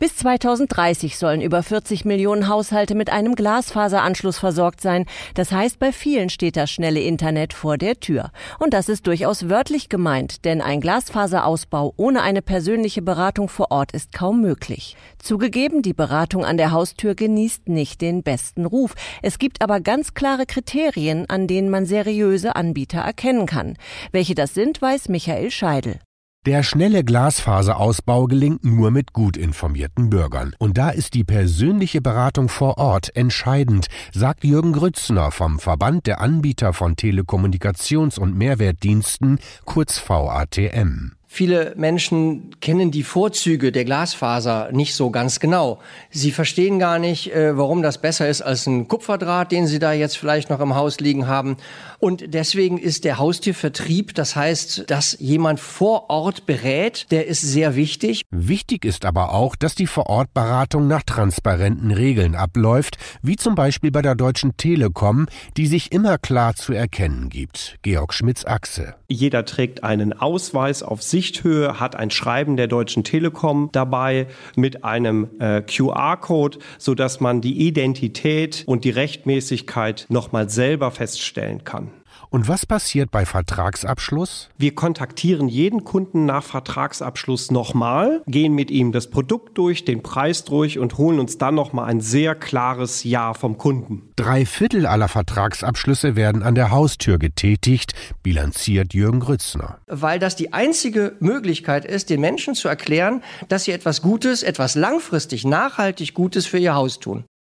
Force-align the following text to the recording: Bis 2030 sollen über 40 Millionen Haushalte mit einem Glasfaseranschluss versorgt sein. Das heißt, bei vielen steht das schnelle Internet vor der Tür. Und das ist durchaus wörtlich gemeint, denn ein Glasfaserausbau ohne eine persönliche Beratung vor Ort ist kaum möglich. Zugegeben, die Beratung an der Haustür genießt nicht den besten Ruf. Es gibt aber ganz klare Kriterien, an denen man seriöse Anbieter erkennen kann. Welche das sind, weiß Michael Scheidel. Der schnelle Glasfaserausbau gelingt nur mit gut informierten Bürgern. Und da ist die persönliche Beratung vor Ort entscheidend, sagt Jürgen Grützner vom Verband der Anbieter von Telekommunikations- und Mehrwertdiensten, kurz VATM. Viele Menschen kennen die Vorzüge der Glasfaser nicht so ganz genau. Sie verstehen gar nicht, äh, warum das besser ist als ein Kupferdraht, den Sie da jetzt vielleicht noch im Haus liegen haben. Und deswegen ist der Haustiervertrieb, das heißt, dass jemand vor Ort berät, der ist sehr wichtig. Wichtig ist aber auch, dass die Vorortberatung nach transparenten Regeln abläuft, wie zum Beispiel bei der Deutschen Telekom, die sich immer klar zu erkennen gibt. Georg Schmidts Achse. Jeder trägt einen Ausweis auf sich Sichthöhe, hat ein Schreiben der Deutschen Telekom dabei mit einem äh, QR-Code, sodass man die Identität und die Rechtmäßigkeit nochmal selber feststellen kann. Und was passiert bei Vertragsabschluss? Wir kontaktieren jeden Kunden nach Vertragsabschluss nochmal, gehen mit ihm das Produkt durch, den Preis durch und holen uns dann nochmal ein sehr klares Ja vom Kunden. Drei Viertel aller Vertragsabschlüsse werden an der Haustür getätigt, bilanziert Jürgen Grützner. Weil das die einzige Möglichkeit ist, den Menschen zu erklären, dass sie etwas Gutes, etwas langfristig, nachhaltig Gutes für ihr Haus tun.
Bis 0.00 0.16
2030 0.16 1.18
sollen 1.18 1.42
über 1.42 1.62
40 1.62 2.06
Millionen 2.06 2.48
Haushalte 2.48 2.94
mit 2.94 3.10
einem 3.10 3.34
Glasfaseranschluss 3.34 4.38
versorgt 4.38 4.80
sein. 4.80 5.04
Das 5.34 5.52
heißt, 5.52 5.78
bei 5.78 5.92
vielen 5.92 6.30
steht 6.30 6.56
das 6.56 6.70
schnelle 6.70 7.00
Internet 7.00 7.52
vor 7.52 7.76
der 7.76 8.00
Tür. 8.00 8.30
Und 8.58 8.72
das 8.72 8.88
ist 8.88 9.06
durchaus 9.06 9.50
wörtlich 9.50 9.90
gemeint, 9.90 10.46
denn 10.46 10.62
ein 10.62 10.80
Glasfaserausbau 10.80 11.92
ohne 11.98 12.22
eine 12.22 12.40
persönliche 12.40 13.02
Beratung 13.02 13.50
vor 13.50 13.70
Ort 13.70 13.92
ist 13.92 14.14
kaum 14.14 14.40
möglich. 14.40 14.96
Zugegeben, 15.18 15.82
die 15.82 15.92
Beratung 15.92 16.46
an 16.46 16.56
der 16.56 16.70
Haustür 16.70 17.14
genießt 17.14 17.68
nicht 17.68 18.00
den 18.00 18.22
besten 18.22 18.64
Ruf. 18.64 18.94
Es 19.20 19.38
gibt 19.38 19.60
aber 19.60 19.80
ganz 19.80 20.14
klare 20.14 20.46
Kriterien, 20.46 21.28
an 21.28 21.46
denen 21.46 21.68
man 21.68 21.84
seriöse 21.84 22.56
Anbieter 22.56 23.00
erkennen 23.00 23.44
kann. 23.44 23.76
Welche 24.12 24.34
das 24.34 24.54
sind, 24.54 24.80
weiß 24.80 25.10
Michael 25.10 25.50
Scheidel. 25.50 25.98
Der 26.46 26.62
schnelle 26.62 27.04
Glasfaserausbau 27.04 28.24
gelingt 28.24 28.64
nur 28.64 28.90
mit 28.90 29.12
gut 29.12 29.36
informierten 29.36 30.08
Bürgern. 30.08 30.54
Und 30.58 30.78
da 30.78 30.88
ist 30.88 31.12
die 31.12 31.22
persönliche 31.22 32.00
Beratung 32.00 32.48
vor 32.48 32.78
Ort 32.78 33.14
entscheidend, 33.14 33.88
sagt 34.10 34.42
Jürgen 34.42 34.72
Grützner 34.72 35.32
vom 35.32 35.58
Verband 35.58 36.06
der 36.06 36.22
Anbieter 36.22 36.72
von 36.72 36.94
Telekommunikations- 36.96 38.18
und 38.18 38.38
Mehrwertdiensten, 38.38 39.38
kurz 39.66 40.00
VATM. 40.08 41.19
Viele 41.32 41.74
Menschen 41.76 42.56
kennen 42.60 42.90
die 42.90 43.04
Vorzüge 43.04 43.70
der 43.70 43.84
Glasfaser 43.84 44.70
nicht 44.72 44.96
so 44.96 45.10
ganz 45.10 45.38
genau. 45.38 45.78
Sie 46.10 46.32
verstehen 46.32 46.80
gar 46.80 46.98
nicht, 46.98 47.32
äh, 47.32 47.56
warum 47.56 47.82
das 47.82 47.98
besser 47.98 48.28
ist 48.28 48.42
als 48.42 48.66
ein 48.66 48.88
Kupferdraht, 48.88 49.52
den 49.52 49.68
Sie 49.68 49.78
da 49.78 49.92
jetzt 49.92 50.18
vielleicht 50.18 50.50
noch 50.50 50.58
im 50.58 50.74
Haus 50.74 50.98
liegen 50.98 51.28
haben. 51.28 51.56
Und 52.00 52.34
deswegen 52.34 52.78
ist 52.78 53.04
der 53.04 53.18
Haustiervertrieb, 53.18 54.12
das 54.16 54.34
heißt, 54.34 54.90
dass 54.90 55.16
jemand 55.20 55.60
vor 55.60 56.10
Ort 56.10 56.46
berät, 56.46 57.06
der 57.12 57.28
ist 57.28 57.42
sehr 57.42 57.76
wichtig. 57.76 58.22
Wichtig 58.32 58.84
ist 58.84 59.04
aber 59.04 59.32
auch, 59.32 59.54
dass 59.54 59.76
die 59.76 59.86
Vorortberatung 59.86 60.88
nach 60.88 61.04
transparenten 61.04 61.92
Regeln 61.92 62.34
abläuft, 62.34 62.98
wie 63.22 63.36
zum 63.36 63.54
Beispiel 63.54 63.92
bei 63.92 64.02
der 64.02 64.16
Deutschen 64.16 64.56
Telekom, 64.56 65.26
die 65.56 65.68
sich 65.68 65.92
immer 65.92 66.18
klar 66.18 66.56
zu 66.56 66.72
erkennen 66.72 67.28
gibt. 67.28 67.78
Georg 67.82 68.14
Schmidts 68.14 68.44
Achse. 68.44 68.96
Jeder 69.06 69.44
trägt 69.44 69.84
einen 69.84 70.12
Ausweis 70.12 70.82
auf 70.82 71.02
sich 71.02 71.19
Sichthöhe, 71.20 71.78
hat 71.78 71.96
ein 71.96 72.10
Schreiben 72.10 72.56
der 72.56 72.66
Deutschen 72.66 73.04
Telekom 73.04 73.68
dabei 73.72 74.26
mit 74.56 74.84
einem 74.84 75.28
äh, 75.38 75.60
QR-Code, 75.60 76.58
sodass 76.78 77.20
man 77.20 77.42
die 77.42 77.66
Identität 77.66 78.64
und 78.66 78.84
die 78.84 78.90
Rechtmäßigkeit 78.90 80.06
nochmal 80.08 80.48
selber 80.48 80.90
feststellen 80.90 81.62
kann. 81.62 81.90
Und 82.32 82.46
was 82.46 82.64
passiert 82.64 83.10
bei 83.10 83.26
Vertragsabschluss? 83.26 84.50
Wir 84.56 84.72
kontaktieren 84.76 85.48
jeden 85.48 85.82
Kunden 85.82 86.26
nach 86.26 86.44
Vertragsabschluss 86.44 87.50
nochmal, 87.50 88.22
gehen 88.28 88.54
mit 88.54 88.70
ihm 88.70 88.92
das 88.92 89.10
Produkt 89.10 89.58
durch, 89.58 89.84
den 89.84 90.04
Preis 90.04 90.44
durch 90.44 90.78
und 90.78 90.96
holen 90.96 91.18
uns 91.18 91.38
dann 91.38 91.56
nochmal 91.56 91.86
ein 91.86 92.00
sehr 92.00 92.36
klares 92.36 93.02
Ja 93.02 93.34
vom 93.34 93.58
Kunden. 93.58 94.12
Drei 94.14 94.46
Viertel 94.46 94.86
aller 94.86 95.08
Vertragsabschlüsse 95.08 96.14
werden 96.14 96.44
an 96.44 96.54
der 96.54 96.70
Haustür 96.70 97.18
getätigt, 97.18 97.94
bilanziert 98.22 98.94
Jürgen 98.94 99.18
Grützner. 99.18 99.78
Weil 99.88 100.20
das 100.20 100.36
die 100.36 100.52
einzige 100.52 101.16
Möglichkeit 101.18 101.84
ist, 101.84 102.10
den 102.10 102.20
Menschen 102.20 102.54
zu 102.54 102.68
erklären, 102.68 103.24
dass 103.48 103.64
sie 103.64 103.72
etwas 103.72 104.02
Gutes, 104.02 104.44
etwas 104.44 104.76
langfristig, 104.76 105.44
nachhaltig 105.44 106.14
Gutes 106.14 106.46
für 106.46 106.58
ihr 106.58 106.76
Haus 106.76 107.00
tun. 107.00 107.24